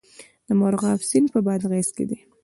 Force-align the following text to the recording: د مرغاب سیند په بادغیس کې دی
د 0.47 0.49
مرغاب 0.59 0.99
سیند 1.09 1.27
په 1.33 1.39
بادغیس 1.47 1.89
کې 1.95 2.03
دی 2.09 2.19